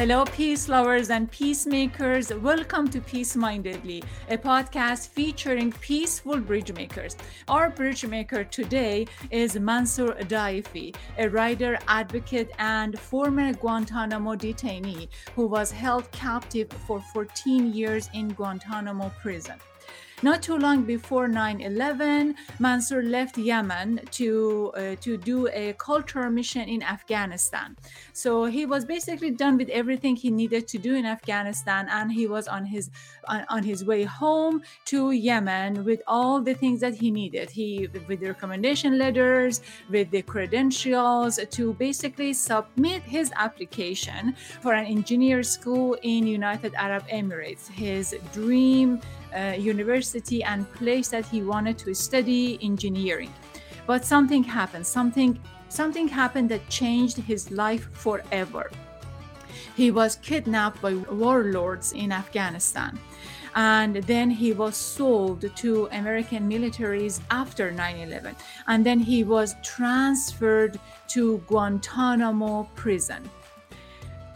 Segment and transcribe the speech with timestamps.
[0.00, 2.32] Hello, peace lovers and peacemakers.
[2.32, 7.18] Welcome to Peace Mindedly, a podcast featuring peaceful bridge makers.
[7.48, 15.46] Our bridge maker today is Mansour Daifi, a writer, advocate, and former Guantanamo detainee who
[15.46, 19.58] was held captive for 14 years in Guantanamo prison.
[20.22, 26.68] Not too long before 9/11, Mansour left Yemen to uh, to do a cultural mission
[26.68, 27.74] in Afghanistan.
[28.12, 32.26] So he was basically done with everything he needed to do in Afghanistan, and he
[32.26, 32.90] was on his
[33.28, 37.48] on, on his way home to Yemen with all the things that he needed.
[37.48, 44.84] He with the recommendation letters, with the credentials to basically submit his application for an
[44.84, 47.68] engineer school in United Arab Emirates.
[47.70, 49.00] His dream
[49.34, 53.32] Uh, university and place that he wanted to study engineering.
[53.86, 54.86] But something happened.
[54.86, 58.70] Something something happened that changed his life forever.
[59.76, 62.98] He was kidnapped by warlords in Afghanistan.
[63.54, 68.36] And then he was sold to American militaries after 9 11.
[68.68, 70.78] And then he was transferred
[71.08, 73.28] to Guantanamo prison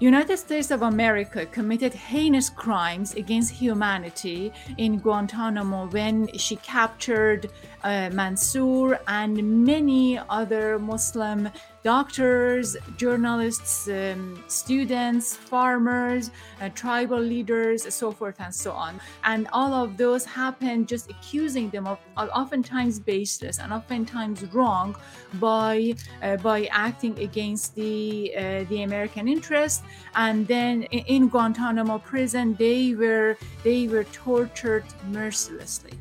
[0.01, 7.49] United States of America committed heinous crimes against humanity in Guantanamo when she captured
[7.85, 11.49] uh, Mansour and many other Muslim
[11.85, 18.99] doctors, journalists, um, students, farmers, uh, tribal leaders, so forth and so on.
[19.25, 24.97] And all of those happen just accusing them of oftentimes baseless and oftentimes wrong
[25.35, 29.85] by uh, by acting against the uh, the American interest.
[30.15, 35.93] And then in Guantanamo prison, they were they were tortured mercilessly.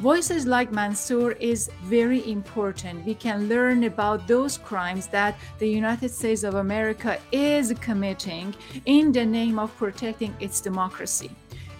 [0.00, 3.06] Voices like Mansour is very important.
[3.06, 8.54] We can learn about those crimes that the United States of America is committing
[8.86, 11.30] in the name of protecting its democracy.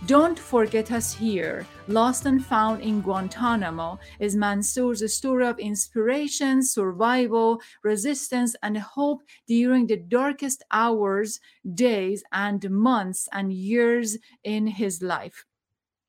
[0.06, 1.66] Don't forget us here.
[1.88, 9.86] Lost and Found in Guantanamo is Mansour's story of inspiration, survival, resistance, and hope during
[9.88, 11.40] the darkest hours,
[11.74, 15.44] days, and months and years in his life.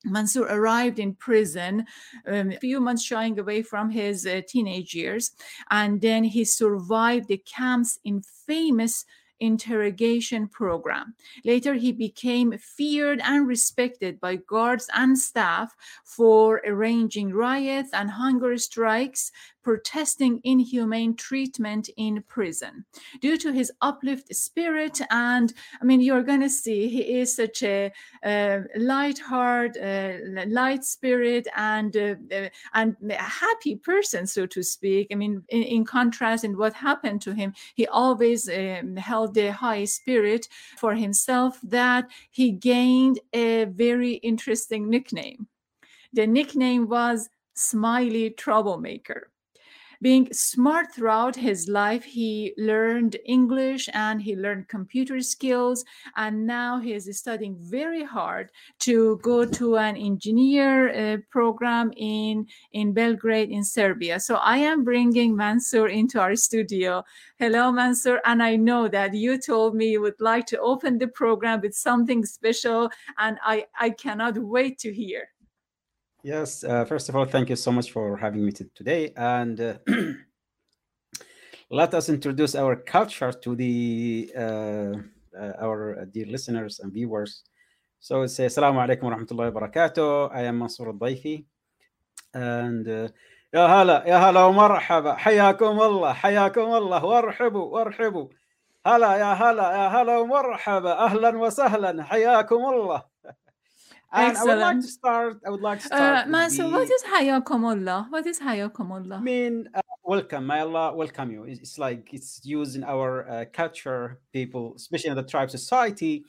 [0.05, 1.85] Mansour arrived in prison
[2.27, 5.31] um, a few months shying away from his uh, teenage years,
[5.71, 9.05] and then he survived the camp's infamous
[9.39, 11.13] interrogation program.
[11.43, 18.57] Later, he became feared and respected by guards and staff for arranging riots and hunger
[18.57, 19.31] strikes,
[19.65, 22.85] protesting inhumane treatment in prison.
[23.19, 27.63] Due to his uplift spirit, and I mean, you're going to see he is such
[27.63, 27.91] a
[28.77, 29.75] light heart,
[30.47, 35.07] light spirit, and uh, uh, and a happy person, so to speak.
[35.11, 39.51] I mean, in, in contrast, in what happened to him, he always um, held the
[39.51, 40.47] high spirit
[40.77, 45.47] for himself that he gained a very interesting nickname.
[46.13, 49.31] The nickname was Smiley Troublemaker
[50.05, 55.83] being smart throughout his life he learned english and he learned computer skills
[56.15, 62.45] and now he is studying very hard to go to an engineer uh, program in
[62.73, 64.19] in belgrade in serbia.
[64.19, 67.03] So i am bringing mansour into our studio.
[67.39, 71.07] Hello mansour and i know that you told me you would like to open the
[71.07, 75.29] program with something special and i i cannot wait to hear
[76.24, 79.12] Yes, uh, first of all, thank you so much for having me today.
[79.16, 79.74] And uh,
[81.70, 84.92] let us introduce our culture to the uh,
[85.32, 87.42] uh our dear listeners and viewers.
[88.00, 90.34] So it's Assalamu alaikum wa rahmatullahi wa barakatuh.
[90.34, 91.44] I am Mansour al-Daifi.
[92.34, 93.08] And uh,
[93.54, 98.28] يا هلا يا هلا ومرحبا حياكم الله حياكم الله وارحبوا وارحبوا
[98.86, 103.02] هلا يا هلا يا هلا ومرحبا اهلا وسهلا حياكم الله
[104.15, 104.49] and Excellent.
[104.49, 105.41] I would like to start.
[105.45, 106.27] I would like to start.
[106.27, 108.09] Uh, Mansour, what is Hayakumullah?
[108.09, 109.17] What is Hayakumullah?
[109.17, 110.47] I mean, uh, welcome.
[110.47, 111.43] May Allah welcome you.
[111.43, 116.23] It's, it's like it's used in our uh, culture, people, especially in the tribe society.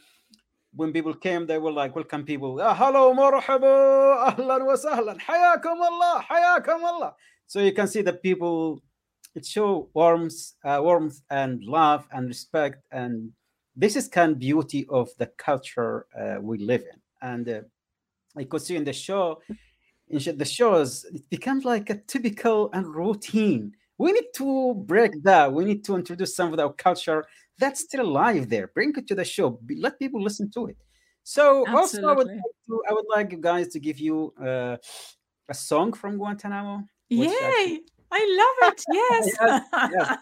[0.75, 2.61] When people came, they were like, welcome people.
[2.61, 7.15] Ah, hello, marhaba, ahlan wa sahlan, hayakum Allah, hayakum Allah.
[7.47, 8.83] So you can see that people,
[9.35, 12.85] it show warmth, uh, warmth and love and respect.
[12.91, 13.31] And
[13.77, 17.01] this is kind of beauty of the culture uh, we live in.
[17.23, 17.65] And
[18.37, 19.41] I could see in the show,
[20.09, 23.73] in the shows, it becomes like a typical and routine.
[23.99, 25.53] We need to break that.
[25.53, 27.25] We need to introduce some of our culture
[27.59, 28.69] that's still alive there.
[28.69, 29.59] Bring it to the show.
[29.79, 30.77] Let people listen to it.
[31.23, 31.77] So Absolutely.
[31.77, 34.77] also, I would, like to, I would like you guys to give you uh,
[35.49, 36.85] a song from Guantanamo.
[37.09, 37.81] Yay!
[38.13, 38.85] I love it.
[38.93, 39.37] Yes.
[39.41, 39.63] yes,
[39.93, 40.19] yes.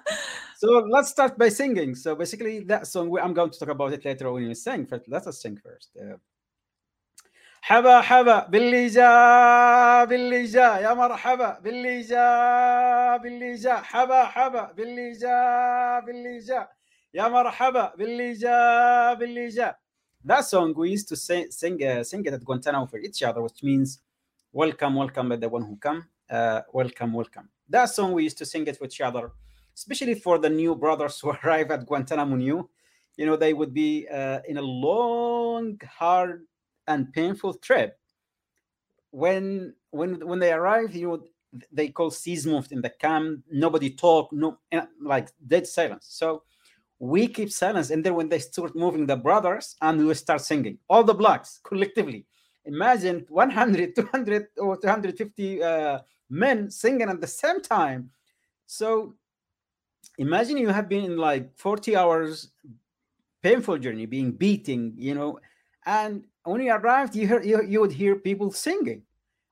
[0.56, 1.94] So let's start by singing.
[1.94, 4.84] So basically, that song I'm going to talk about it later when we sing.
[4.88, 5.90] But let us sing first.
[6.00, 6.17] Uh,
[7.63, 15.12] حبا حبا باللي جا باللي جا يا مرحبا باللي جا باللي جا حبا حبا باللي
[15.12, 16.68] جا باللي جا
[17.13, 19.75] يا مرحبا باللي جا باللي جا
[20.24, 23.42] That song we used to sing sing, uh, sing it at Guantanamo for each other,
[23.42, 24.00] which means
[24.51, 26.00] welcome, welcome by the one who come,
[26.30, 27.48] uh, welcome, welcome.
[27.69, 29.31] That song we used to sing it with each other,
[29.77, 32.69] especially for the new brothers who arrive at Guantanamo New.
[33.16, 36.45] You know, they would be uh, in a long, hard
[36.86, 37.98] and painful trip.
[39.10, 41.25] When when when they arrive, you know,
[41.72, 43.44] they call seas moved in the camp.
[43.50, 44.58] Nobody talk, no,
[45.00, 46.06] like dead silence.
[46.08, 46.42] So
[46.98, 50.78] we keep silence, and then when they start moving, the brothers and we start singing,
[50.88, 52.26] all the blacks collectively.
[52.64, 55.98] Imagine 100, 200, or 250 uh,
[56.31, 58.10] men singing at the same time.
[58.66, 59.14] So
[60.19, 62.50] imagine you have been in like 40 hours
[63.42, 65.38] painful journey, being beating, you know,
[65.86, 69.02] and when you arrived, you, hear, you, you would hear people singing.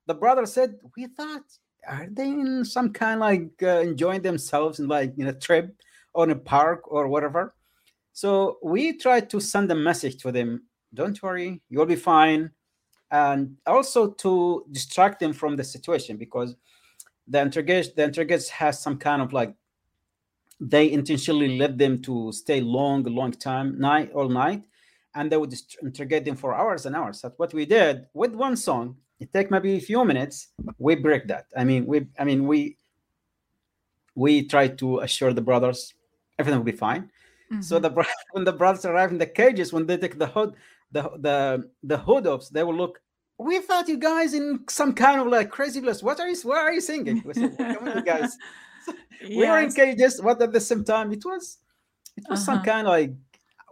[0.06, 1.43] The brother said, "We thought,
[1.88, 5.75] are they in some kind like uh, enjoying themselves in like in a trip
[6.14, 7.55] on a park or whatever?"
[8.12, 10.64] So we tried to send a message to them.
[10.93, 12.50] Don't worry, you'll be fine,
[13.11, 16.56] and also to distract them from the situation because
[17.29, 19.55] the interrogation the interrogation has some kind of like
[20.61, 24.62] they intentionally led them to stay long, long time, night all night,
[25.14, 27.20] and they would just interrogate them for hours and hours.
[27.20, 28.97] That's what we did with one song.
[29.20, 30.49] It take maybe a few minutes.
[30.79, 31.47] We break that.
[31.56, 32.76] I mean, we I mean we
[34.14, 35.94] we try to assure the brothers
[36.38, 37.11] everything will be fine.
[37.53, 37.62] Mm-hmm.
[37.62, 37.91] So the
[38.32, 40.55] when the brothers arrive in the cages, when they take the hood,
[40.91, 43.00] the the the hood ups, they will look.
[43.38, 46.03] We thought you guys in some kind of like crazy place.
[46.03, 46.37] What are you?
[46.43, 47.23] Why are you singing?
[47.25, 48.20] We said, Come on, you guys.
[48.20, 48.38] yes.
[49.29, 51.58] We were in cages, but at the same time, it was
[52.17, 52.56] it was uh-huh.
[52.56, 53.12] some kind of like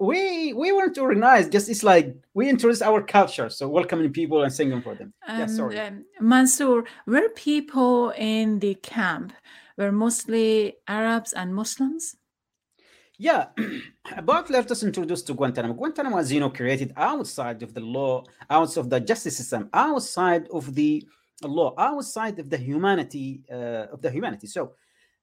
[0.01, 1.53] we we weren't organized.
[1.53, 5.13] Just it's like we introduce our culture, so welcoming people and singing for them.
[5.29, 5.79] Um, yeah, sorry.
[5.79, 9.35] Um, Mansour, were people in the camp
[9.77, 12.17] were mostly Arabs and Muslims?
[13.19, 13.49] Yeah,
[14.17, 15.75] about let us introduce to Guantanamo.
[15.75, 20.49] Guantanamo was, you know, created outside of the law, outside of the justice system, outside
[20.49, 21.07] of the
[21.43, 24.47] law, outside of the humanity uh, of the humanity.
[24.47, 24.73] So,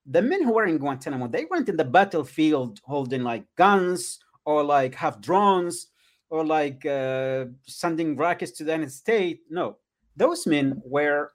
[0.06, 4.64] the men who were in Guantanamo, they went in the battlefield holding like guns, or
[4.64, 5.88] like have drones
[6.30, 9.42] or like uh, sending rockets to the United States.
[9.50, 9.78] No,
[10.16, 11.30] those men were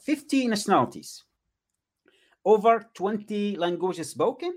[0.00, 1.24] 50 nationalities,
[2.44, 4.52] over 20 languages spoken,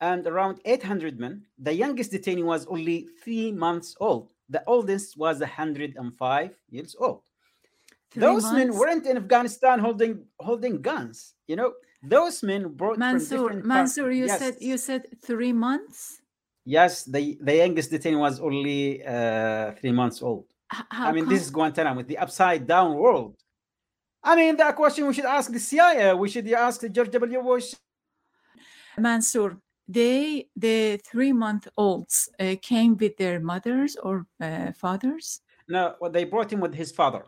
[0.00, 1.46] and around 800 men.
[1.58, 4.32] The youngest detainee was only three months old.
[4.50, 7.22] The oldest was 105 years old.
[8.10, 8.58] Three those months?
[8.58, 11.34] men weren't in Afghanistan holding holding guns.
[11.46, 11.72] You know,
[12.02, 13.62] those men brought Mansour.
[13.64, 14.38] Mansour, you yes.
[14.38, 16.20] said you said three months.
[16.64, 20.46] Yes, the, the youngest detainee was only uh, three months old.
[20.68, 23.36] How I mean, this is Guantanamo, with the upside down world.
[24.22, 26.14] I mean, that question we should ask the CIA.
[26.14, 27.42] We should ask the George W.
[27.42, 27.74] Bush.
[28.96, 35.40] Mansour, they the three month olds uh, came with their mothers or uh, fathers.
[35.68, 37.24] No, well, they brought him with his father.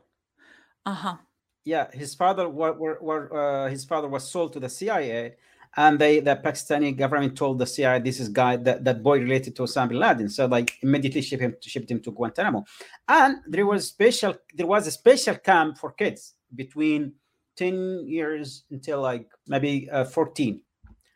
[0.86, 1.16] Uh huh.
[1.64, 5.34] Yeah, his father were, were, were uh, his father was sold to the CIA,
[5.76, 9.54] and they the Pakistani government told the CIA this is guy that, that boy related
[9.56, 12.64] to Osama bin Laden, so like immediately shipped him shipped him to Guantanamo,
[13.08, 17.12] and there was special there was a special camp for kids between
[17.56, 20.60] ten years until like maybe uh, fourteen.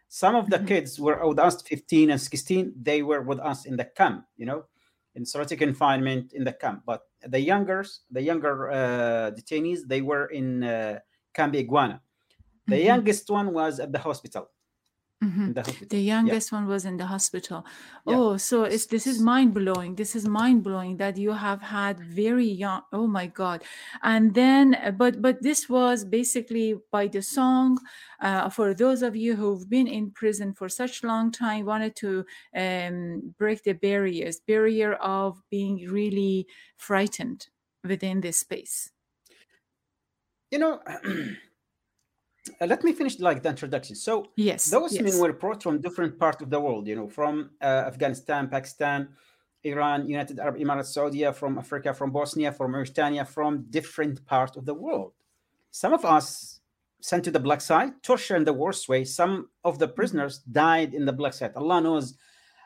[0.08, 0.66] Some of the mm-hmm.
[0.66, 2.74] kids were with us 15 and 16.
[2.82, 4.64] They were with us in the camp, you know,
[5.14, 6.82] in solitary confinement in the camp.
[6.84, 10.98] But the younger, the younger uh, detainees, they were in uh,
[11.32, 12.02] Camp Iguana
[12.70, 12.86] the mm-hmm.
[12.86, 14.48] youngest one was at the hospital.
[15.22, 15.52] Mm-hmm.
[15.52, 16.58] The, the, youngest yeah.
[16.58, 17.66] one was in the hospital.
[18.06, 18.16] Yeah.
[18.16, 19.94] Oh, so it's this is mind blowing.
[19.94, 22.82] This is mind blowing that you have had very young.
[22.90, 23.62] Oh my God!
[24.02, 27.76] And then, but but this was basically by the song.
[28.18, 32.24] Uh, for those of you who've been in prison for such long time, wanted to
[32.56, 36.46] um, break the barriers, barrier of being really
[36.78, 37.48] frightened
[37.84, 38.90] within this space.
[40.50, 40.80] You know.
[42.60, 43.96] uh, let me finish like the introduction.
[43.96, 45.02] So yes, those yes.
[45.02, 46.86] men were brought from different parts of the world.
[46.86, 49.08] You know, from uh, Afghanistan, Pakistan,
[49.64, 54.66] Iran, United Arab Emirates, Saudi, from Africa, from Bosnia, from Mauritania, from different parts of
[54.66, 55.12] the world.
[55.70, 56.60] Some of us
[57.00, 59.04] sent to the black site, torture in the worst way.
[59.04, 61.56] Some of the prisoners died in the black site.
[61.56, 62.14] Allah knows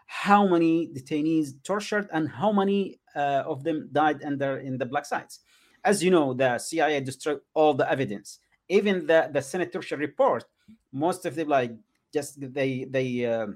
[0.06, 5.06] how many detainees tortured and how many uh, of them died under in the black
[5.06, 5.40] sites.
[5.84, 10.44] As you know, the CIA destroyed all the evidence even the the Senate report,
[10.92, 11.73] most of them like
[12.12, 13.47] just they they uh,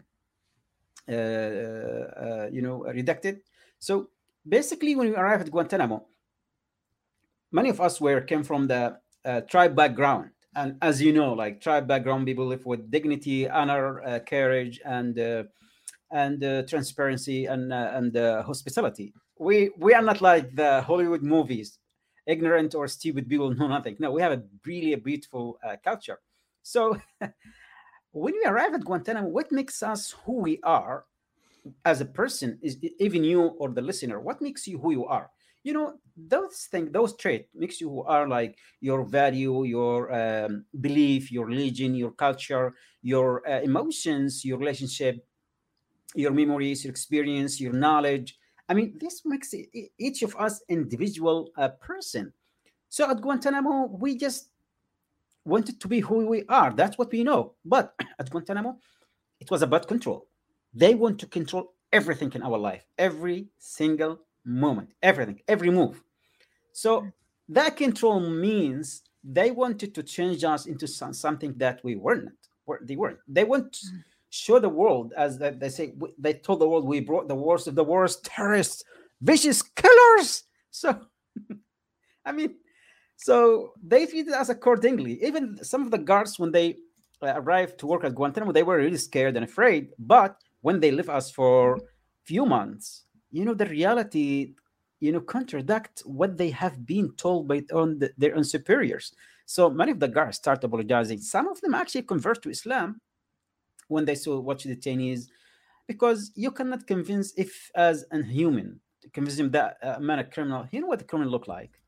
[1.09, 3.41] uh, uh, you know, redacted.
[3.79, 4.11] So
[4.47, 6.07] basically, when we arrived at Guantanamo,
[7.51, 11.63] many of us were came from the uh, tribe background, and as you know, like
[11.63, 15.45] tribe background people live with dignity, honor, uh, courage, and uh,
[16.11, 19.15] and uh, transparency and and hospitality.
[19.39, 21.79] We we are not like the Hollywood movies,
[22.29, 23.97] ignorant or stupid people know nothing.
[23.99, 26.21] No, we have a really beautiful uh, culture.
[26.63, 26.99] So
[28.13, 31.05] when we arrive at Guantanamo, what makes us who we are
[31.85, 34.21] as a person is even you or the listener.
[34.21, 35.31] What makes you who you are?
[35.65, 40.65] You know those things, those traits makes you who are like your value, your um,
[40.81, 45.27] belief, your religion, your culture, your uh, emotions, your relationship,
[46.15, 48.38] your memories, your experience, your knowledge.
[48.69, 49.55] I mean, this makes
[49.99, 52.33] each of us individual uh, person.
[52.89, 54.51] So at Guantanamo, we just
[55.45, 56.73] wanted to be who we are.
[56.73, 57.55] That's what we know.
[57.65, 58.77] But at Guantanamo,
[59.41, 60.27] it was about control.
[60.75, 66.03] They want to control everything in our life, every single moment, everything, every move.
[66.73, 67.11] So
[67.49, 72.31] that control means they wanted to change us into some, something that we weren't.
[72.83, 73.19] They weren't.
[73.27, 74.03] They want to mm.
[74.31, 77.75] Show the world, as they say, they told the world we brought the worst of
[77.75, 78.85] the worst terrorists,
[79.21, 80.45] vicious killers.
[80.71, 80.97] So,
[82.25, 82.55] I mean,
[83.17, 85.21] so they treated us accordingly.
[85.25, 86.77] Even some of the guards, when they
[87.21, 89.89] uh, arrived to work at Guantanamo, they were really scared and afraid.
[89.99, 91.81] But when they left us for
[92.25, 94.55] few months, you know, the reality,
[95.01, 99.13] you know, contradict what they have been told by on the, their own superiors.
[99.47, 101.19] So many of the guards start apologizing.
[101.19, 103.01] Some of them actually convert to Islam
[103.89, 105.29] when they saw what the Chinese,
[105.87, 110.19] because you cannot convince if as a human to convince him that a uh, man
[110.19, 110.67] a criminal.
[110.71, 111.81] You know what the criminal look like.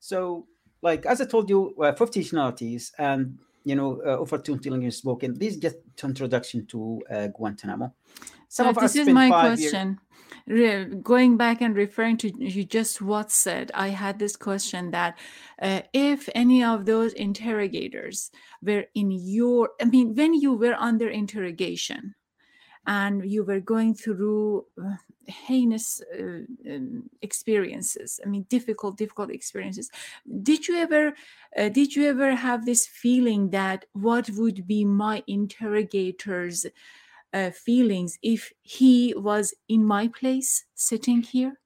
[0.00, 0.46] So
[0.82, 5.38] like as I told you, uh, 50 nationalities and you know uh, 20 languages spoken.
[5.38, 7.92] This is just introduction to uh, Guantanamo.
[8.48, 9.98] Some of this is my question.
[10.46, 15.18] Re- going back and referring to you just what said, I had this question that
[15.60, 18.30] uh, if any of those interrogators
[18.62, 22.14] were in your, I mean, when you were under interrogation,
[22.86, 24.94] and you were going through uh,
[25.26, 29.90] heinous uh, um, experiences i mean difficult difficult experiences
[30.42, 31.12] did you ever
[31.58, 36.66] uh, did you ever have this feeling that what would be my interrogator's
[37.32, 41.58] uh, feelings if he was in my place sitting here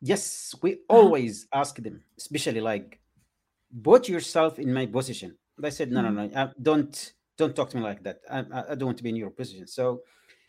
[0.00, 0.80] yes we uh-huh.
[0.88, 1.60] always uh-huh.
[1.60, 3.00] ask them especially like
[3.82, 6.14] put yourself in my position they said no mm-hmm.
[6.14, 8.38] no no uh, don't don't talk to me like that I,
[8.70, 10.02] I don't want to be in your position so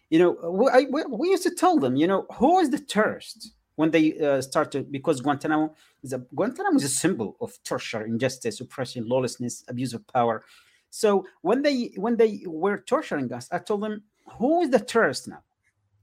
[0.09, 3.53] you know, we, I, we, used to tell them, you know, who is the terrorist
[3.75, 5.73] when they uh, started because Guantanamo
[6.03, 10.43] is a Guantanamo is a symbol of torture, injustice, oppression, lawlessness, abuse of power.
[10.89, 14.03] So when they when they were torturing us, I told them,
[14.37, 15.43] who is the terrorist now?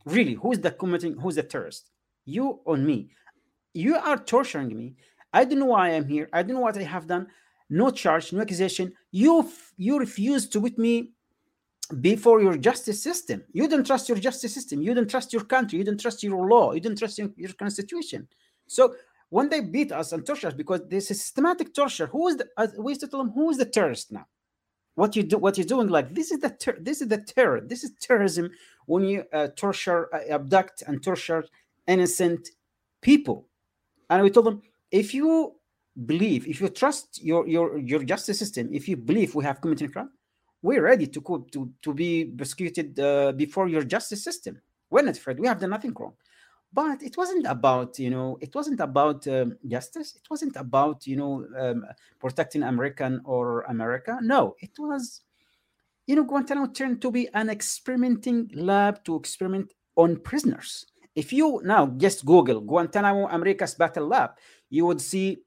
[0.05, 1.15] Really, who is the committing?
[1.15, 1.91] Who's the terrorist?
[2.25, 3.11] You or me?
[3.75, 4.95] You are torturing me.
[5.33, 6.29] I don't know why I'm here.
[6.33, 7.27] I don't know what I have done.
[7.69, 8.93] No charge, no accusation.
[9.11, 11.11] You you refuse to put me
[12.01, 13.45] before your justice system.
[13.53, 14.83] You don't trust your justice system.
[14.83, 15.79] You don't trust your country.
[15.79, 16.73] You don't trust your law.
[16.73, 18.29] You don't trust your, constitution.
[18.67, 18.95] So
[19.31, 22.47] when they beat us and torture us, because this is systematic torture, who is the?
[22.57, 24.27] Uh, we used to tell them who is the terrorist now.
[24.95, 27.61] What you do, what you're doing, like this is the ter- this is the terror.
[27.61, 28.51] This is terrorism
[28.87, 31.45] when you uh, torture, uh, abduct, and torture
[31.87, 32.49] innocent
[33.03, 33.47] people.
[34.09, 35.57] And we told them if you
[36.07, 39.93] believe, if you trust your your your justice system, if you believe we have committed
[39.93, 40.11] crime,
[40.67, 41.21] we're ready to
[41.53, 44.61] to to be prosecuted uh, before your justice system.
[44.91, 45.39] We're not afraid.
[45.39, 46.15] We have done nothing wrong.
[46.73, 50.17] But it wasn't about you know it wasn't about um, justice.
[50.17, 51.33] It wasn't about you know
[51.63, 51.87] um,
[52.19, 54.19] protecting American or America.
[54.21, 55.23] No, it was
[56.09, 60.85] you know Guantanamo turned to be an experimenting lab to experiment on prisoners.
[61.15, 64.31] If you now just Google Guantanamo America's Battle Lab,
[64.69, 65.39] you would see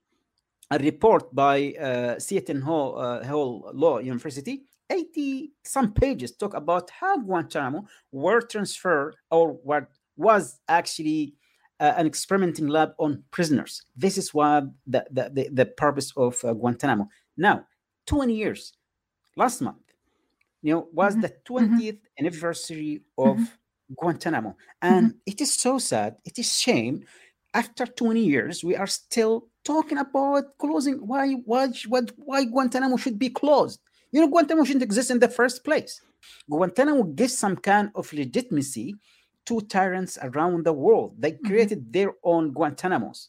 [0.72, 6.90] a report by uh, Seton Hall, uh, Hall Law University 80 some pages talk about
[6.90, 11.36] how Guantanamo were transferred or what was actually
[11.80, 13.84] uh, an experimenting lab on prisoners.
[13.96, 17.08] This is what the, the, the, the purpose of uh, Guantanamo.
[17.38, 17.66] Now,
[18.08, 18.74] 20 years,
[19.38, 19.78] last month,
[20.62, 21.22] you know, was mm-hmm.
[21.22, 22.26] the 20th mm-hmm.
[22.26, 23.94] anniversary of mm-hmm.
[23.96, 24.58] Guantanamo.
[24.82, 25.18] And mm-hmm.
[25.26, 26.18] it is so sad.
[26.26, 27.06] It is shame.
[27.60, 30.96] After 20 years, we are still talking about closing.
[31.06, 33.82] Why, why, why, why Guantanamo should be closed?
[34.14, 36.02] You know, Guantanamo shouldn't exist in the first place.
[36.50, 38.96] Guantanamo gives some kind of legitimacy
[39.48, 41.16] to tyrants around the world.
[41.20, 41.48] They mm-hmm.
[41.48, 41.92] created mm-hmm.
[41.92, 43.28] their own Guantanamos.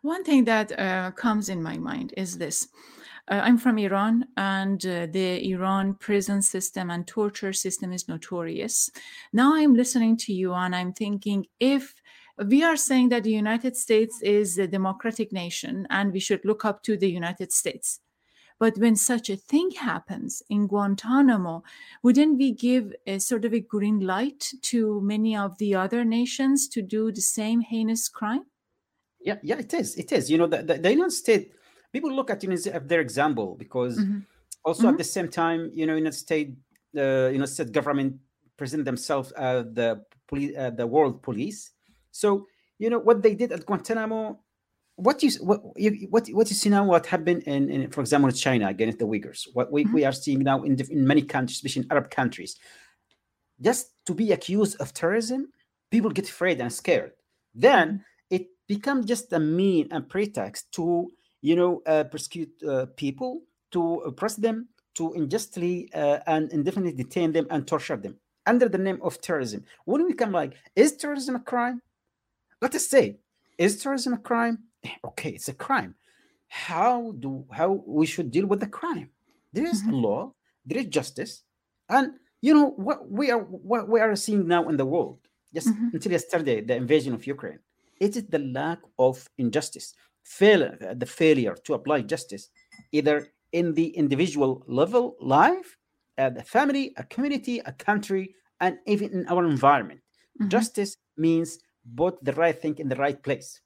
[0.00, 2.68] One thing that uh, comes in my mind is this.
[3.30, 8.90] Uh, I'm from Iran, and uh, the Iran prison system and torture system is notorious.
[9.32, 11.94] Now I'm listening to you, and I'm thinking if
[12.38, 16.64] we are saying that the United States is a democratic nation and we should look
[16.64, 18.00] up to the United States.
[18.58, 21.64] But when such a thing happens in Guantanamo,
[22.02, 26.68] wouldn't we give a sort of a green light to many of the other nations
[26.68, 28.44] to do the same heinous crime?
[29.20, 29.96] Yeah, yeah, it is.
[29.96, 30.30] It is.
[30.30, 31.52] You know, the, the, the United States,
[31.92, 34.20] people look at States as their example because mm-hmm.
[34.64, 34.90] also mm-hmm.
[34.90, 36.52] at the same time, you know, United States,
[36.96, 38.16] uh, United States government
[38.56, 41.72] present themselves as the police, uh, the world police.
[42.12, 42.46] So
[42.78, 44.38] you know what they did at Guantanamo.
[44.96, 46.84] What you what you what, what you see now?
[46.84, 49.48] What happened in, in for example, China against the Uyghurs?
[49.52, 49.94] What we, mm-hmm.
[49.94, 52.56] we are seeing now in, in many countries, especially in Arab countries.
[53.60, 55.52] Just to be accused of terrorism,
[55.90, 57.12] people get afraid and scared.
[57.54, 63.42] Then it becomes just a mean and pretext to you know uh, persecute uh, people
[63.70, 68.16] to oppress them to unjustly uh, and indefinitely detain them and torture them
[68.46, 71.80] under the name of terrorism when we come like is terrorism a crime
[72.62, 73.18] let us say
[73.58, 74.56] is terrorism a crime
[75.04, 75.94] okay it's a crime
[76.48, 79.10] how do how we should deal with the crime
[79.52, 80.02] there is mm-hmm.
[80.04, 80.32] law
[80.64, 81.42] there is justice
[81.90, 85.18] and you know what we are what we are seeing now in the world
[85.52, 85.88] just mm-hmm.
[85.92, 87.58] until yesterday the invasion of ukraine
[88.02, 92.48] it is the lack of injustice, failure, uh, the failure to apply justice,
[92.90, 95.76] either in the individual level, life,
[96.18, 100.00] at the family, a community, a country, and even in our environment.
[100.00, 100.48] Mm-hmm.
[100.48, 103.60] Justice means both the right thing in the right place.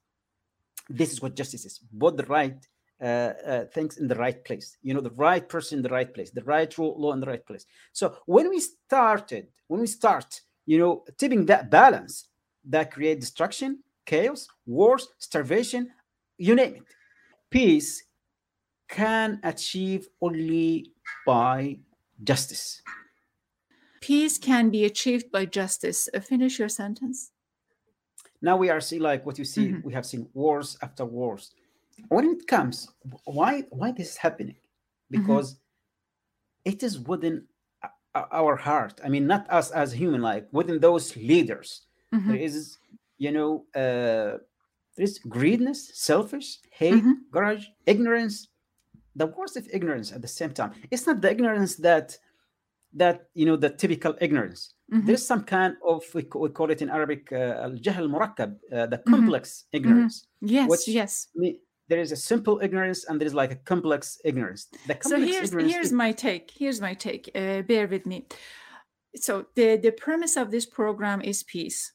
[0.89, 2.57] This is what justice is: both the right
[3.01, 4.77] uh, uh, things in the right place.
[4.81, 7.27] You know, the right person in the right place, the right rule, law in the
[7.27, 7.65] right place.
[7.93, 12.27] So when we started, when we start, you know, tipping that balance,
[12.65, 15.91] that create destruction, chaos, wars, starvation,
[16.37, 16.83] you name it.
[17.49, 18.03] Peace
[18.89, 20.91] can achieve only
[21.25, 21.79] by
[22.23, 22.81] justice.
[24.01, 26.09] Peace can be achieved by justice.
[26.13, 27.31] Uh, finish your sentence.
[28.41, 29.69] Now we are seeing like what you see.
[29.69, 29.87] Mm-hmm.
[29.87, 31.51] We have seen wars after wars.
[32.09, 32.87] When it comes,
[33.25, 34.55] why why this is happening?
[34.55, 35.21] Mm-hmm.
[35.21, 36.71] Because mm-hmm.
[36.71, 37.45] it is within
[38.31, 38.99] our heart.
[39.03, 41.81] I mean, not us as human, like within those leaders.
[42.13, 42.29] Mm-hmm.
[42.29, 42.77] There is
[43.17, 44.37] you know, uh,
[44.95, 47.13] there's greediness, selfish, hate, mm-hmm.
[47.31, 48.47] grudge, ignorance.
[49.15, 50.73] The worst of ignorance at the same time.
[50.91, 52.17] It's not the ignorance that
[52.93, 54.73] that you know the typical ignorance.
[54.93, 55.05] Mm-hmm.
[55.05, 59.13] There's some kind of we, call it in Arabic uh, al-jahl murakkab, uh, the mm-hmm.
[59.13, 59.77] complex mm-hmm.
[59.77, 60.27] ignorance.
[60.41, 61.27] Yes, which, yes.
[61.89, 64.67] there is a simple ignorance and there is like a complex ignorance.
[64.71, 65.91] Complex so here's here's is...
[65.91, 66.51] my take.
[66.55, 67.29] Here's my take.
[67.35, 68.27] Uh, bear with me.
[69.15, 71.91] So the the premise of this program is peace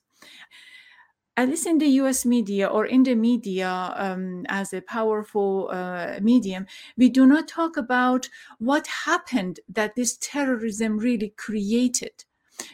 [1.37, 6.19] at least in the US media or in the media um, as a powerful uh,
[6.21, 8.29] medium, we do not talk about
[8.59, 12.25] what happened that this terrorism really created.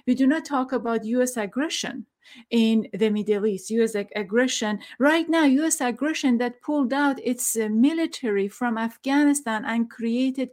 [0.08, 2.06] We do not talk about US aggression
[2.48, 3.94] in the Middle East, U.S.
[4.16, 4.80] aggression.
[4.98, 5.82] Right now, U.S.
[5.82, 10.48] aggression that pulled out its uh, military from Afghanistan and created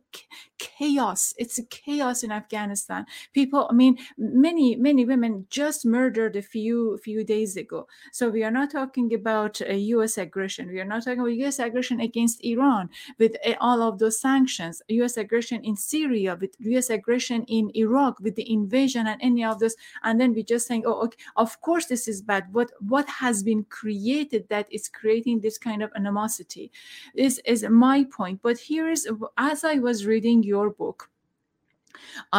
[0.65, 1.33] chaos.
[1.37, 3.05] It's a chaos in Afghanistan.
[3.33, 7.87] People, I mean, many, many women just murdered a few few days ago.
[8.11, 10.17] So we are not talking about U.S.
[10.17, 10.67] aggression.
[10.69, 11.59] We are not talking about U.S.
[11.59, 14.81] aggression against Iran with uh, all of those sanctions.
[14.89, 15.17] U.S.
[15.17, 16.89] aggression in Syria with U.S.
[16.89, 19.75] aggression in Iraq with the invasion and any of those.
[20.03, 23.43] And then we just saying, oh, okay, of course this is bad what what has
[23.43, 26.71] been created that is creating this kind of animosity
[27.15, 31.09] this is my point but here is as i was reading your book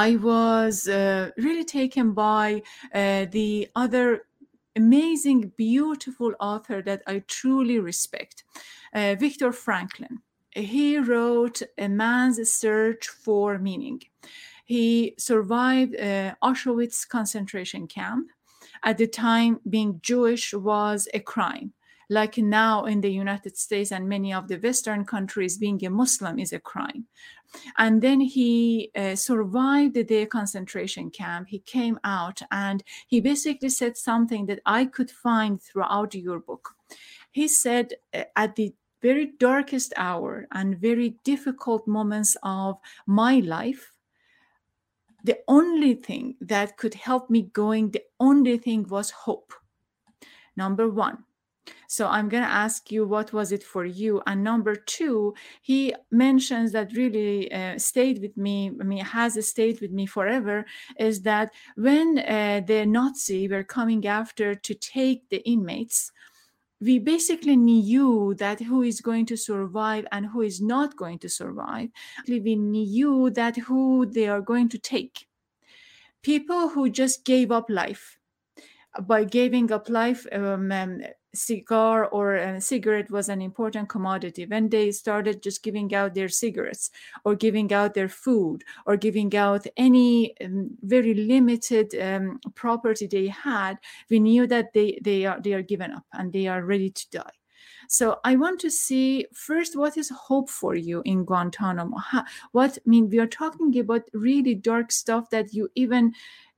[0.07, 2.63] i was uh, really taken by
[2.95, 4.07] uh, the other
[4.77, 8.45] amazing beautiful author that i truly respect
[8.95, 10.15] uh, viktor franklin
[10.51, 14.01] he wrote a man's search for meaning
[14.67, 18.27] he survived uh, Auschwitz concentration camp
[18.83, 21.73] at the time, being Jewish was a crime.
[22.09, 26.39] Like now in the United States and many of the Western countries, being a Muslim
[26.39, 27.07] is a crime.
[27.79, 31.49] And then he uh, survived the concentration camp.
[31.49, 36.75] He came out and he basically said something that I could find throughout your book.
[37.31, 43.93] He said, uh, at the very darkest hour and very difficult moments of my life,
[45.27, 49.53] the only thing that could help me going the only thing was hope
[50.57, 51.26] number one
[51.89, 55.95] so i'm going to ask you what was it for you and number two he
[56.11, 60.65] mentions that really uh, stayed with me i mean has stayed with me forever
[60.99, 66.13] is that when uh, the nazi were coming after to take the inmates
[66.81, 71.29] we basically knew that who is going to survive and who is not going to
[71.29, 71.89] survive.
[72.29, 75.27] We knew that who they are going to take.
[76.23, 78.19] People who just gave up life.
[79.01, 81.03] By giving up life, um, um,
[81.37, 86.29] cigar or a cigarette was an important commodity when they started just giving out their
[86.29, 86.90] cigarettes
[87.25, 93.29] or giving out their food or giving out any um, very limited um, property they
[93.29, 93.79] had
[94.11, 97.09] we knew that they they are they are given up and they are ready to
[97.11, 97.37] die
[97.88, 101.99] so I want to see first what is hope for you in Guantanamo.
[102.53, 106.12] What I mean, we are talking about really dark stuff that you even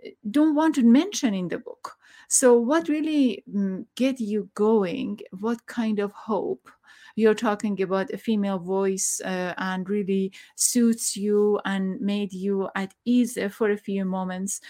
[0.05, 1.98] uh, don't want to mention in the book.
[2.29, 5.21] So, what really mm, get you going?
[5.41, 6.69] What kind of hope?
[7.17, 12.95] You're talking about a female voice uh, and really suits you and made you at
[13.05, 14.61] ease for a few moments,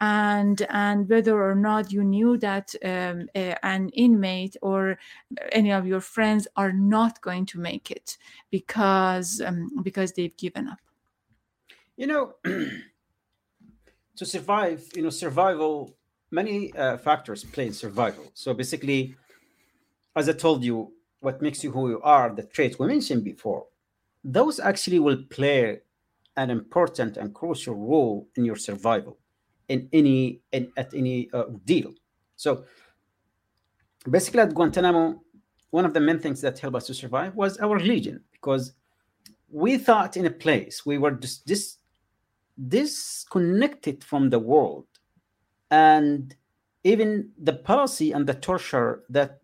[0.00, 4.98] and and whether or not you knew that um, a, an inmate or
[5.52, 8.18] any of your friends are not going to make it
[8.50, 10.78] because um, because they've given up.
[11.96, 12.34] You know.
[14.16, 15.94] to survive, you know, survival
[16.30, 18.30] many uh, factors play in survival.
[18.34, 19.16] So basically,
[20.14, 23.66] as I told you, what makes you who you are, the traits we mentioned before,
[24.22, 25.80] those actually will play
[26.36, 29.18] an important and crucial role in your survival
[29.68, 31.94] in any in, at any uh, deal.
[32.36, 32.64] So
[34.08, 35.22] basically, at Guantanamo,
[35.70, 38.72] one of the main things that helped us to survive was our religion because
[39.50, 41.78] we thought in a place we were just dis-
[42.68, 44.86] disconnected from the world
[45.76, 46.34] and
[46.84, 49.40] even the policy and the torture that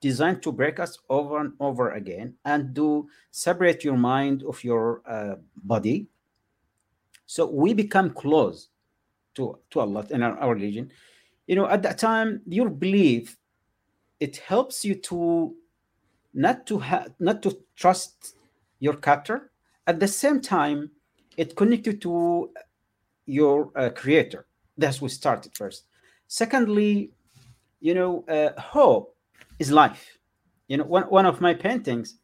[0.00, 5.02] designed to break us over and over again and to separate your mind of your
[5.06, 6.06] uh, body.
[7.26, 8.68] So we become close
[9.34, 10.92] to to allah in our, our religion.
[11.48, 13.36] You know at that time your belief
[14.20, 15.54] it helps you to
[16.32, 18.36] not to have not to trust
[18.78, 19.50] your captor.
[19.86, 20.90] At the same time
[21.36, 22.12] it connects you to
[23.26, 25.84] your uh, creator that's what started first.
[26.28, 27.12] Secondly,
[27.80, 29.14] you know, uh, hope
[29.58, 30.18] is life.
[30.68, 32.18] You know, one, one of my paintings,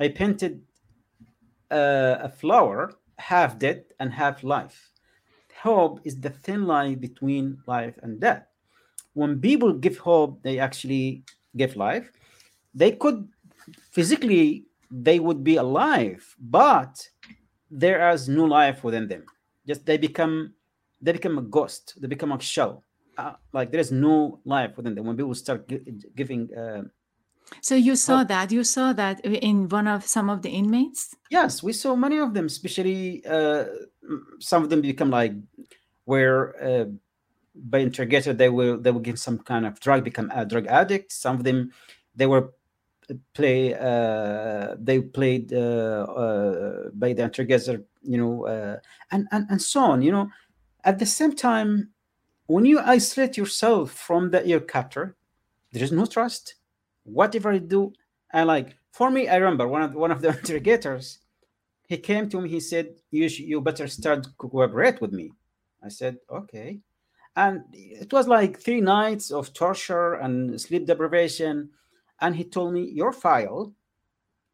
[0.00, 0.62] I painted
[1.70, 4.90] uh, a flower half dead and half life.
[5.62, 8.44] Hope is the thin line between life and death.
[9.14, 11.24] When people give hope, they actually
[11.56, 12.10] give life.
[12.74, 13.28] They could
[13.90, 17.08] physically, they would be alive, but
[17.70, 19.24] there is no life within them.
[19.66, 20.54] Just they become
[21.02, 21.94] they become a ghost.
[22.00, 22.84] They become a shell.
[23.18, 25.06] Uh, like there is no life within them.
[25.06, 25.70] When people start
[26.16, 26.48] giving.
[26.54, 26.84] Uh,
[27.60, 28.28] so you saw hope.
[28.28, 28.52] that.
[28.52, 31.14] You saw that in one of some of the inmates.
[31.30, 32.46] Yes, we saw many of them.
[32.46, 33.64] Especially uh,
[34.38, 35.34] some of them become like
[36.04, 36.84] where uh,
[37.54, 41.12] by interrogator they will they will give some kind of drug, become a drug addict.
[41.12, 41.72] Some of them
[42.14, 42.52] they were
[43.34, 48.76] play uh, they played uh, uh, by the interrogator you know uh,
[49.10, 50.30] and, and and so on you know
[50.84, 51.90] at the same time,
[52.46, 55.16] when you isolate yourself from the ear captor,
[55.72, 56.56] there is no trust.
[57.04, 57.92] Whatever you do,
[58.32, 61.18] I like for me, I remember one of one of the interrogators.
[61.88, 62.48] He came to me.
[62.48, 65.32] He said, "You sh- you better start cooperate with me."
[65.82, 66.80] I said, "Okay,"
[67.36, 71.70] and it was like three nights of torture and sleep deprivation.
[72.20, 73.74] And he told me, "Your file,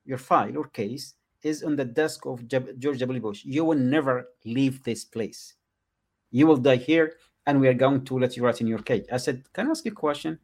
[0.05, 3.21] your file, your case is on the desk of George W.
[3.21, 3.45] Bush.
[3.45, 5.58] You will never leave this place."
[6.31, 7.15] You will die here,
[7.47, 9.05] and we are going to let you rot in your cage.
[9.11, 10.39] I said, Can I ask you a question?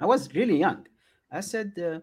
[0.00, 0.86] I was really young.
[1.30, 2.00] I said, uh,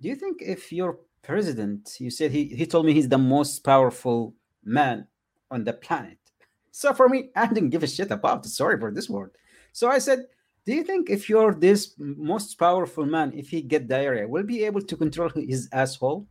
[0.00, 3.60] Do you think if your president, you said he, he told me he's the most
[3.60, 5.06] powerful man
[5.50, 6.18] on the planet.
[6.70, 8.50] So for me, I didn't give a shit about it.
[8.50, 9.32] Sorry for this word.
[9.72, 10.26] So I said,
[10.64, 14.62] do you think if you're this most powerful man, if he get diarrhea, will be
[14.64, 16.28] able to control his asshole?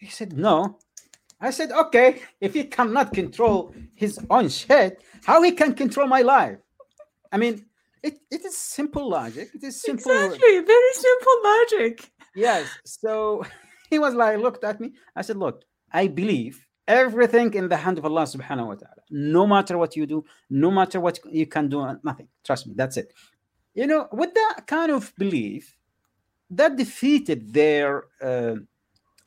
[0.00, 0.78] He said, no.
[1.40, 6.22] I said, okay, if he cannot control his own shit, how he can control my
[6.22, 6.58] life?
[7.30, 7.64] I mean,
[8.02, 9.50] it, it is simple logic.
[9.54, 10.10] It is simple.
[10.10, 12.10] Exactly, very simple logic.
[12.34, 12.66] Yes.
[12.84, 13.44] So
[13.90, 14.94] he was like, looked at me.
[15.14, 19.02] I said, look, I believe everything in the hand of Allah subhanahu wa ta'ala.
[19.10, 22.28] No matter what you do, no matter what you can do, nothing.
[22.44, 23.12] Trust me, that's it.
[23.74, 25.76] You know, with that kind of belief,
[26.50, 28.56] that defeated their uh,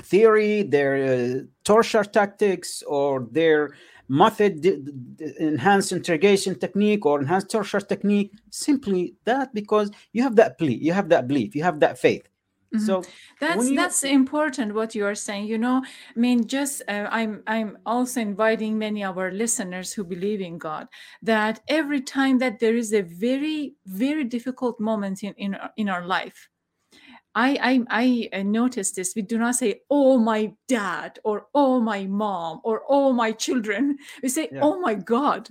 [0.02, 3.76] theory, their uh, torture tactics, or their
[4.08, 4.66] method
[5.40, 8.32] enhanced interrogation technique or enhanced torture technique.
[8.50, 12.28] Simply that because you have that belief, you have that belief, you have that faith.
[12.74, 12.86] Mm-hmm.
[12.86, 13.04] So
[13.40, 13.76] that's you...
[13.76, 15.48] that's important what you are saying.
[15.48, 20.06] You know, I mean, just uh, I'm I'm also inviting many of our listeners who
[20.06, 20.88] believe in God
[21.22, 26.06] that every time that there is a very very difficult moment in in, in our
[26.06, 26.50] life,
[27.36, 29.14] I, I I noticed this.
[29.16, 33.98] We do not say "Oh my dad" or "Oh my mom" or "Oh my children."
[34.24, 34.62] We say Yeah.
[34.62, 35.50] "Oh my God,"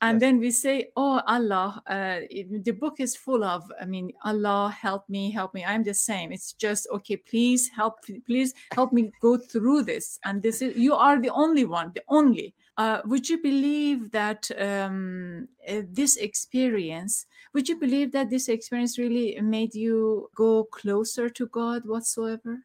[0.00, 0.20] and Yes.
[0.20, 3.62] then we say "Oh Allah." Uh, it- the book is full of.
[3.80, 5.64] I mean, Allah help me, help me.
[5.64, 6.32] I'm the same.
[6.32, 7.16] It's just okay.
[7.16, 8.00] Please help.
[8.26, 10.18] Please help me go through this.
[10.24, 12.54] And this is you are the only one, the only.
[12.78, 17.26] Uh, would you believe that um, uh, this experience?
[17.54, 22.58] Would you believe that this experience really made you go closer to God whatsoever,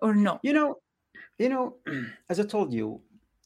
[0.00, 0.38] or no?
[0.42, 0.76] You know,
[1.38, 1.76] you know,
[2.28, 3.00] as I told you,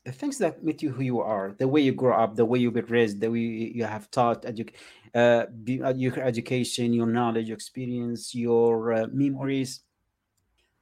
[0.04, 2.58] the things that make you who you are, the way you grow up, the way
[2.58, 4.74] you've been raised, the way you have taught, edu-
[5.14, 5.46] uh,
[5.84, 9.80] uh, your education, your knowledge, your experience, your uh, memories.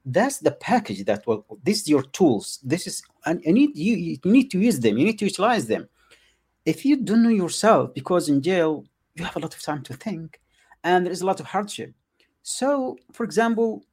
[0.07, 1.45] That's the package that will.
[1.63, 2.59] This is your tools.
[2.65, 4.97] This is, and you need you, you need to use them.
[4.97, 5.89] You need to utilize them.
[6.65, 8.87] If you don't know yourself, because in jail
[9.21, 10.41] you have a lot of time to think,
[10.83, 11.93] and there is a lot of hardship.
[12.43, 13.85] So, for example,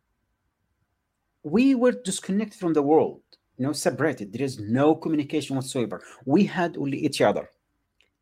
[1.43, 3.21] we were disconnected from the world,
[3.57, 4.31] you know, separated.
[4.31, 6.01] There is no communication whatsoever.
[6.25, 7.49] We had only each other.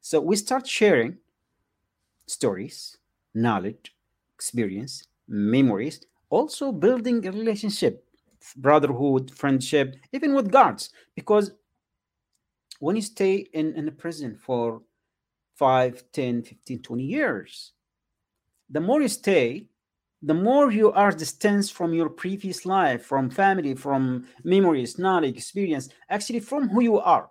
[0.01, 1.17] So we start sharing
[2.27, 2.97] stories,
[3.33, 3.95] knowledge,
[4.35, 8.05] experience, memories, also building a relationship,
[8.57, 10.89] brotherhood, friendship, even with guards.
[11.15, 11.51] Because
[12.79, 14.81] when you stay in, in a prison for
[15.55, 17.73] 5, 10, 15, 20 years,
[18.69, 19.67] the more you stay,
[20.21, 25.89] the more you are distanced from your previous life, from family, from memories, knowledge, experience,
[26.09, 27.29] actually from who you are.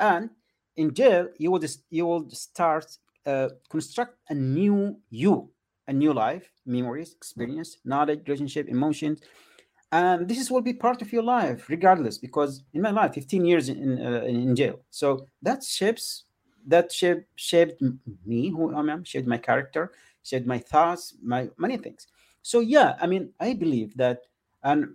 [0.00, 0.30] And
[0.76, 2.86] in jail, you will you will start
[3.26, 5.50] uh, construct a new you,
[5.88, 9.20] a new life, memories, experience, knowledge, relationship, emotions,
[9.92, 12.16] and this is will be part of your life regardless.
[12.16, 16.24] Because in my life, 15 years in in, uh, in jail, so that shapes
[16.66, 17.82] that shape, shaped
[18.24, 22.06] me, who I am, shaped my character, shaped my thoughts, my many things.
[22.42, 24.20] So yeah, I mean, I believe that,
[24.62, 24.94] and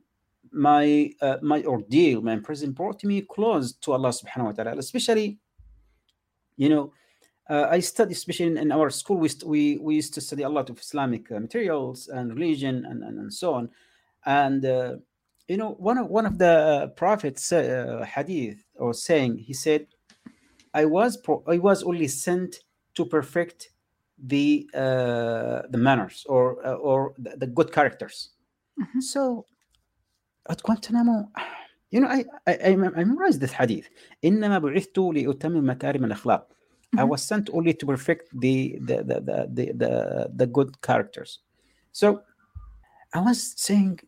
[0.52, 4.78] my uh, my ordeal, my prison brought me close to Allah Subhanahu wa Taala.
[4.78, 5.40] Especially,
[6.56, 6.94] you know,
[7.50, 10.50] uh, I study, especially in, in our school, we, we we used to study a
[10.50, 13.70] lot of Islamic uh, materials and religion and, and and so on.
[14.26, 14.96] And uh,
[15.48, 19.88] you know, one of one of the prophets uh, hadith or saying, he said,
[20.77, 22.57] I was pro- I was only sent
[22.95, 23.71] to perfect
[24.19, 28.31] the uh, the manners or uh, or the, the good characters.
[28.81, 29.03] Mhm.
[29.03, 29.47] So
[30.49, 31.31] at Guantanamo,
[31.91, 33.89] you know, I I, I mem- I memorized this hadith.
[34.25, 36.47] إنما بعثت لأتمم مكارم الأخلاق.
[36.97, 37.09] I Mhm.
[37.09, 39.93] was sent only to perfect the the the the the, the,
[40.41, 41.41] the good characters.
[41.93, 42.23] So
[43.15, 44.01] I was saying,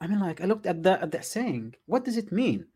[0.00, 1.74] I mean, like I looked at that at that saying.
[1.86, 2.66] What does it mean?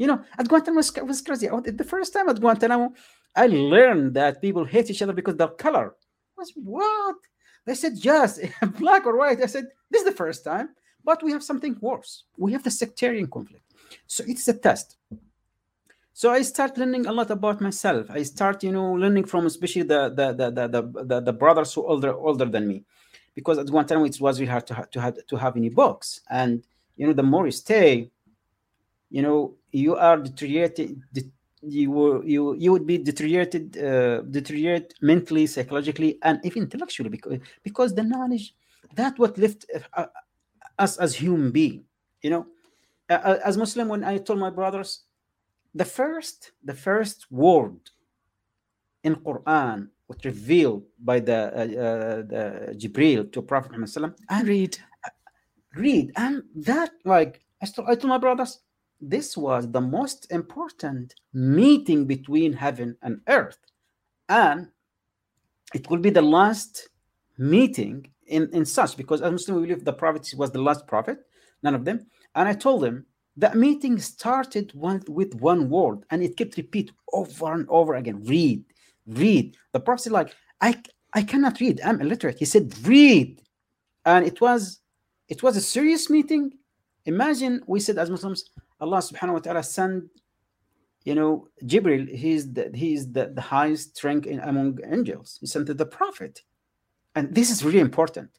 [0.00, 1.50] You know, at Guantanamo was, was crazy.
[1.50, 2.94] Oh, The first time at Guantanamo,
[3.36, 5.94] I learned that people hate each other because their color.
[6.38, 7.16] I was what?
[7.66, 8.40] They said yes,
[8.78, 9.42] black or white.
[9.42, 10.70] I said this is the first time,
[11.04, 12.24] but we have something worse.
[12.38, 13.66] We have the sectarian conflict.
[14.06, 14.96] So it's a test.
[16.14, 18.06] So I start learning a lot about myself.
[18.10, 21.74] I start, you know, learning from especially the the the the, the, the, the brothers
[21.74, 22.84] who older older than me,
[23.34, 26.22] because at Guantanamo it was really hard to have to have to have any books.
[26.30, 26.64] And
[26.96, 28.10] you know, the more you stay,
[29.10, 31.02] you know, you are deteriorated.
[31.12, 37.10] de- You were you you would be deteriorated, uh, deteriorate mentally, psychologically, and even intellectually
[37.16, 38.46] because because the knowledge
[39.00, 39.60] that what left
[39.94, 40.06] uh,
[40.78, 41.80] us as human being.
[42.24, 42.44] You know,
[43.10, 44.90] Uh, uh, as Muslim, when I told my brothers,
[45.80, 47.80] the first the first word
[49.04, 52.42] in Quran was revealed by the, uh, uh, the
[52.80, 54.78] Jibril to Prophet Muhammad and Read.
[55.76, 58.60] read and that like I, I told my brothers
[59.00, 63.58] this was the most important meeting between heaven and earth
[64.28, 64.68] and
[65.74, 66.88] it will be the last
[67.38, 71.18] meeting in, in such because as Muslims, we believe the prophet was the last prophet
[71.62, 72.06] none of them.
[72.34, 73.04] And I told them
[73.36, 78.22] that meeting started one, with one word and it kept repeat over and over again.
[78.24, 78.64] Read
[79.06, 79.56] read.
[79.72, 80.80] The prophet said like I
[81.12, 81.80] I cannot read.
[81.84, 82.38] I'm illiterate.
[82.38, 83.42] He said read.
[84.04, 84.80] And it was
[85.28, 86.52] it was a serious meeting.
[87.06, 90.04] Imagine we said as muslims allah subhanahu wa ta'ala sent
[91.04, 95.66] you know jibril he's the he's the, the highest rank in, among angels he sent
[95.66, 96.42] to the prophet
[97.14, 98.30] and this is really important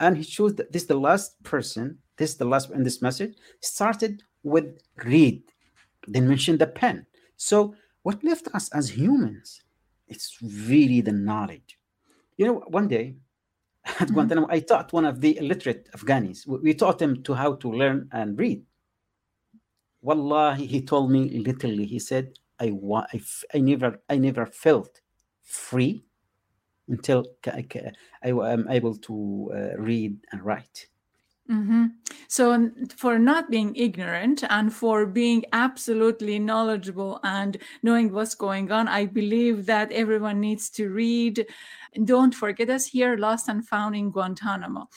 [0.00, 3.00] and he chose that this is the last person this is the last in this
[3.02, 5.42] message started with read
[6.08, 7.06] then mentioned the pen
[7.36, 9.62] so what left us as humans
[10.08, 11.78] it's really the knowledge
[12.38, 13.14] you know one day
[14.00, 14.14] at Mhm.
[14.14, 16.44] Guantanamo, I taught one of the illiterate Afghanis.
[16.46, 18.60] We we taught him to how to learn and read.
[20.06, 21.84] Wallahi, he told me literally.
[21.86, 23.20] He said, "I wa- I,
[23.54, 25.00] I never, I never felt
[25.42, 26.04] free
[26.88, 27.26] until
[28.42, 29.14] I am able to
[29.54, 30.88] uh, read and write.
[31.50, 31.86] Mm-hmm.
[32.26, 38.88] So, for not being ignorant and for being absolutely knowledgeable and knowing what's going on,
[38.88, 41.46] I believe that everyone needs to read.
[42.04, 44.88] Don't forget us here, Lost and Found in Guantanamo.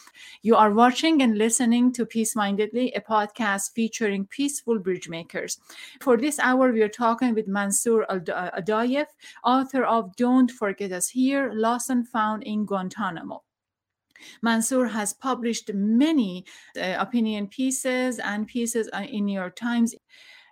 [0.42, 5.60] You are watching and listening to Peace Mindedly, a podcast featuring peaceful bridge makers.
[6.02, 9.06] For this hour, we are talking with Mansour Adayfi,
[9.44, 13.44] author of Don't Forget Us Here, Lost and Found in Guantanamo.
[14.42, 16.46] Mansour has published many
[16.78, 19.96] uh, opinion pieces and pieces uh, in New York Times.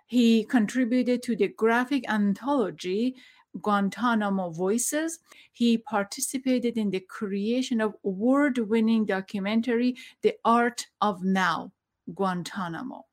[0.06, 3.16] He contributed to the graphic anthology
[3.60, 5.18] Guantanamo Voices.
[5.52, 11.72] He participated in the creation of award-winning documentary The Art of Now,
[12.14, 13.07] Guantanamo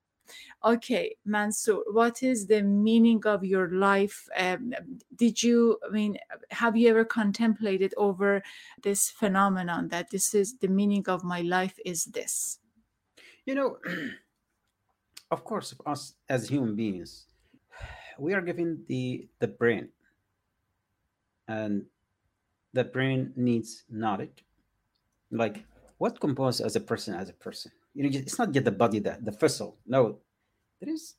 [0.65, 4.27] okay mansour what is the meaning of your life?
[4.37, 4.73] Um,
[5.15, 6.17] did you i mean
[6.51, 8.41] have you ever contemplated over
[8.81, 12.59] this phenomenon that this is the meaning of my life is this?
[13.45, 13.77] You know
[15.31, 17.27] of course us as human beings
[18.17, 19.89] we are given the the brain.
[21.47, 21.85] And
[22.73, 24.43] the brain needs knowledge.
[25.31, 25.63] Like
[25.97, 27.71] what composes as a person as a person?
[27.93, 29.77] You know it's not just the body that the vessel.
[29.85, 30.19] No
[30.79, 31.15] there is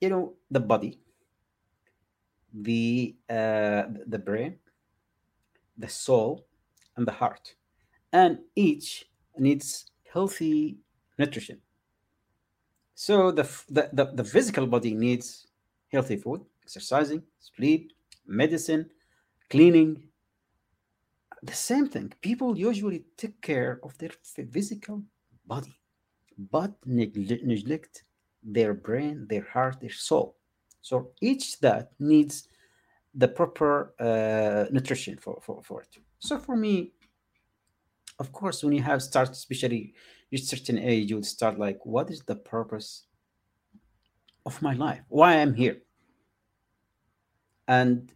[0.00, 1.00] you know the body
[2.52, 4.58] the uh, the brain
[5.76, 6.46] the soul
[6.96, 7.54] and the heart.
[8.12, 9.06] And each
[9.38, 10.78] needs healthy
[11.18, 11.60] nutrition.
[12.94, 15.46] So the, the the, the physical body needs
[15.90, 17.92] healthy food exercising sleep
[18.26, 18.90] medicine
[19.50, 20.08] cleaning.
[21.42, 24.10] The same thing people usually take care of their
[24.50, 25.02] physical
[25.46, 25.76] body
[26.38, 28.04] but neglect
[28.44, 30.36] their brain, their heart, their soul.
[30.82, 32.48] So each that needs
[33.14, 35.96] the proper uh, nutrition for, for, for it.
[36.18, 36.92] So for me,
[38.18, 39.94] of course, when you have start, especially
[40.30, 43.04] reach certain age, you would start like, what is the purpose
[44.46, 45.00] of my life?
[45.08, 45.78] Why I'm here?
[47.66, 48.12] And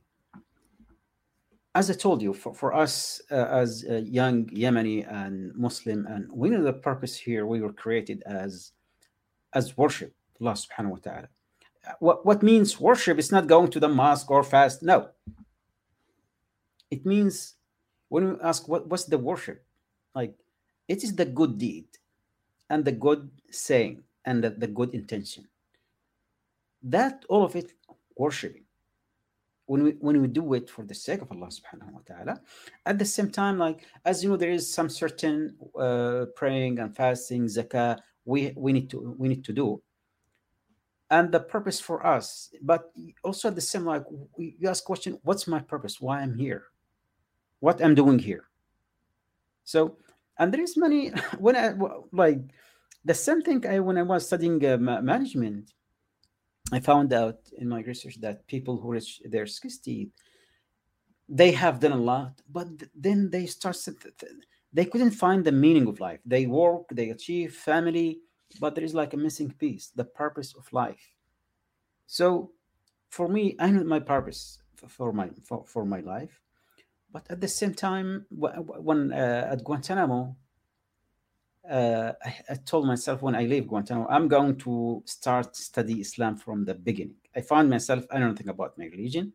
[1.74, 6.30] as I told you, for, for us uh, as a young Yemeni and Muslim, and
[6.32, 8.72] we know the purpose here, we were created as
[9.54, 11.28] as worship Allah subhanahu wa ta'ala.
[12.00, 14.82] What, what means worship is not going to the mosque or fast.
[14.82, 15.08] No.
[16.90, 17.54] It means
[18.08, 19.64] when we ask what, what's the worship?
[20.14, 20.34] Like
[20.86, 21.86] it is the good deed
[22.70, 25.48] and the good saying and the, the good intention.
[26.82, 27.72] That all of it
[28.16, 28.64] worshiping.
[29.66, 32.40] When we when we do it for the sake of Allah subhanahu wa ta'ala,
[32.86, 36.96] at the same time, like as you know, there is some certain uh, praying and
[36.96, 39.82] fasting, zakah, we we need to we need to do
[41.10, 42.92] and the purpose for us but
[43.24, 44.04] also at the same like
[44.36, 46.00] you ask question what's my purpose?
[46.00, 46.64] Why i'm here?
[47.60, 48.44] What i'm doing here?
[49.64, 49.96] So
[50.38, 51.74] and there is many when i
[52.12, 52.40] like
[53.04, 55.72] the same thing i when i was studying uh, management
[56.72, 60.10] i found out in my research that people who reach their 60
[61.28, 63.76] they have done a lot but then they start
[64.72, 66.20] they couldn't find the meaning of life.
[66.24, 68.20] They work they achieve family
[68.60, 71.14] but there is like a missing piece the purpose of life
[72.06, 72.50] so
[73.10, 76.40] for me i know my purpose for my for, for my life
[77.12, 80.36] but at the same time when uh, at guantanamo
[81.68, 86.36] uh, I, I, told myself when I leave Guantanamo, I'm going to start study Islam
[86.36, 87.16] from the beginning.
[87.36, 89.32] I found myself, I don't think about my religion.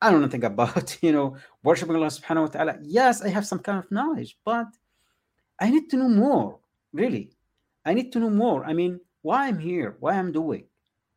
[0.00, 2.78] I don't think about, you know, worshiping Allah subhanahu wa ta'ala.
[2.82, 4.68] Yes, I have some kind of knowledge, but
[5.58, 6.60] I need to know more,
[6.92, 7.30] really.
[7.84, 8.64] I need to know more.
[8.64, 10.64] I mean, why I'm here, why I'm doing.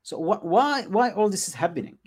[0.04, 1.98] So wh- why why all this is happening?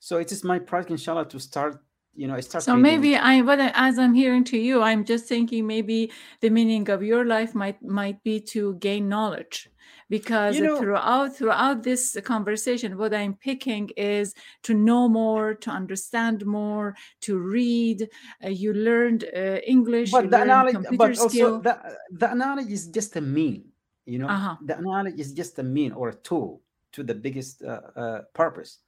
[0.00, 1.82] So it is my project, inshallah, to start.
[2.18, 2.64] You know, start.
[2.64, 2.82] So reading.
[2.82, 6.90] maybe I, what I, as I'm hearing to you, I'm just thinking maybe the meaning
[6.90, 9.70] of your life might might be to gain knowledge
[10.08, 15.70] because you know, throughout throughout this conversation what i'm picking is to know more to
[15.70, 18.08] understand more to read
[18.44, 21.54] uh, you learned uh, english but the analogy but skill.
[21.54, 21.78] also the,
[22.12, 23.64] the analogy is just a mean
[24.06, 24.56] you know uh-huh.
[24.64, 26.62] the analogy is just a mean or a tool
[26.92, 28.78] to the biggest uh, uh, purpose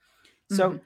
[0.51, 0.79] so mm-hmm.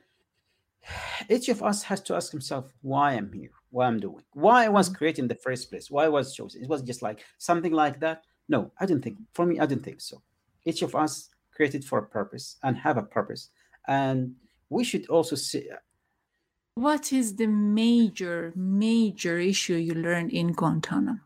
[1.28, 4.68] Each of us has to ask himself why i'm here why i'm doing why i
[4.68, 4.96] was mm-hmm.
[4.96, 8.00] created in the first place why I was chosen it was just like something like
[8.00, 9.18] that no, I didn't think.
[9.32, 10.22] For me, I didn't think so.
[10.64, 13.50] Each of us created for a purpose and have a purpose,
[13.86, 14.34] and
[14.68, 15.68] we should also see.
[16.74, 21.20] What is the major, major issue you learned in Guantanamo?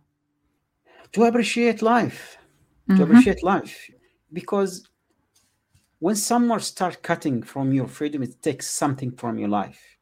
[1.12, 2.36] To appreciate life,
[2.88, 2.98] mm-hmm.
[2.98, 3.90] to appreciate life,
[4.32, 4.86] because
[5.98, 9.98] when someone starts cutting from your freedom, it takes something from your life.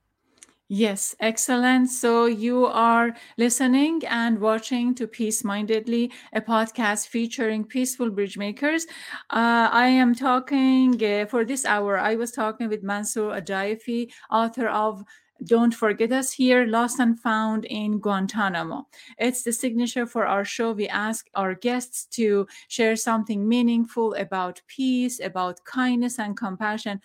[0.69, 1.91] Yes, excellent.
[1.91, 8.85] So you are listening and watching to Peace Mindedly, a podcast featuring peaceful bridge makers.
[9.31, 11.99] Uh, I am talking uh, for this hour.
[11.99, 15.05] I was talking with Mansour Adayfi, author of
[15.45, 18.87] don't Forget Us Here, Lost and Found in Guantanamo.
[19.19, 20.73] It's the signature for our show.
[20.73, 27.01] We ask our guests to share something meaningful about peace, about kindness and compassion.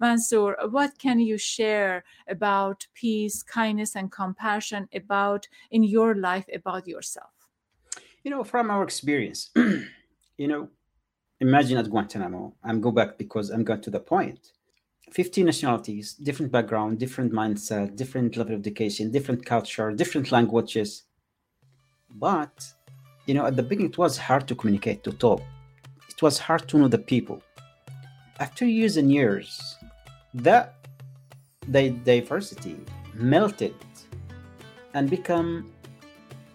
[0.00, 6.88] Mansoor, what can you share about peace, kindness, and compassion about in your life, about
[6.88, 7.30] yourself?
[8.22, 10.68] You know, from our experience, you know,
[11.40, 14.52] imagine at Guantanamo, I'm go back because I'm got to the point
[15.10, 21.04] 50 nationalities, different background, different mindset, different level of education, different culture, different languages.
[22.10, 22.64] But,
[23.26, 25.42] you know, at the beginning, it was hard to communicate, to talk.
[26.08, 27.42] It was hard to know the people.
[28.40, 29.76] After years and years,
[30.32, 30.74] that
[31.68, 32.76] the diversity
[33.14, 33.74] melted
[34.94, 35.70] and become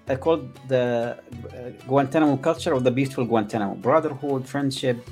[0.07, 5.07] I called the uh, Guantanamo culture of the beautiful Guantanamo, brotherhood, friendship,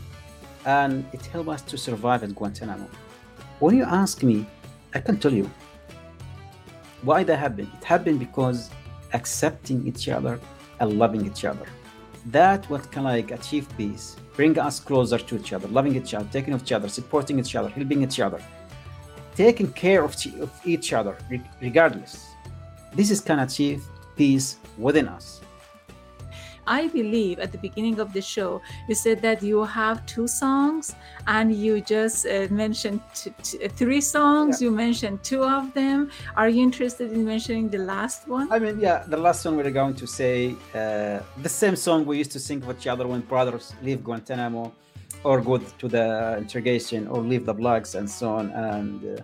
[0.65, 2.89] and it helped us to survive at Guantanamo.
[3.59, 4.45] When you ask me,
[4.93, 5.49] I can tell you
[7.01, 7.69] why that happened.
[7.79, 8.69] It happened because
[9.13, 10.39] accepting each other
[10.79, 11.65] and loving each other.
[12.27, 16.27] That what can like achieve peace, bring us closer to each other, loving each other,
[16.31, 18.39] taking of each other, supporting each other, helping each other,
[19.35, 21.17] taking care of, of each other
[21.59, 22.27] regardless.
[22.93, 23.83] This is can achieve
[24.15, 25.41] peace within us.
[26.67, 30.95] I believe at the beginning of the show, you said that you have two songs
[31.25, 34.61] and you just uh, mentioned t- t- three songs.
[34.61, 34.65] Yeah.
[34.65, 36.11] You mentioned two of them.
[36.35, 38.51] Are you interested in mentioning the last one?
[38.51, 42.17] I mean, yeah, the last song we're going to say uh, the same song we
[42.17, 44.71] used to sing with each other when brothers leave Guantanamo
[45.23, 48.51] or go to the interrogation or leave the blocks and so on.
[48.51, 49.21] And uh,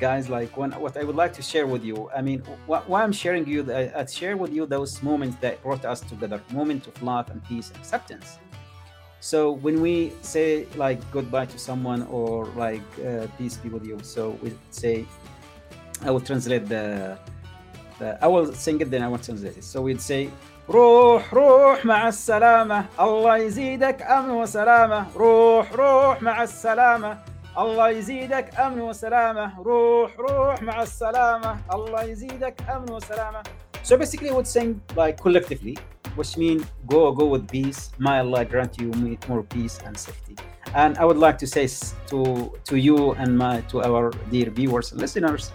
[0.00, 3.02] guys like when, what i would like to share with you i mean what, why
[3.02, 7.02] i'm sharing you i share with you those moments that brought us together moment of
[7.02, 8.38] love and peace and acceptance
[9.20, 13.98] so when we say like goodbye to someone or like uh, peace be with you
[14.02, 15.06] so we say
[16.02, 17.16] i will translate the,
[17.98, 20.28] the i will sing it then i will translate it so we'd say
[20.68, 27.18] روح روح مع السلامة الله يزيدك أمن وسلامة روح روح مع السلامة
[27.58, 33.42] الله يزيدك امن وسلامه روح روح مع السلامه الله يزيدك امن وسلامه
[33.84, 35.76] so basically would sing like collectively
[36.16, 38.88] which mean go go with peace may allah grant you
[39.28, 40.36] more peace and safety
[40.74, 41.66] and i would like to say
[42.10, 42.18] to
[42.64, 45.52] to you and my to our dear viewers and listeners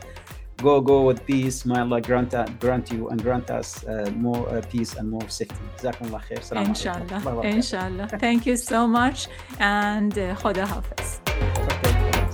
[0.68, 2.32] go go with peace may allah grant
[2.64, 6.42] grant you and grant us uh, more uh, peace and more safety جزاكم الله خير
[6.42, 9.28] سلام inshallah inshallah thank you so much
[9.60, 11.20] and uh, خدا حافظ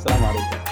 [0.02, 0.69] 三毛。